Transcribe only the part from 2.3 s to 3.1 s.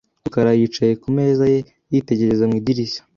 mu idirishya.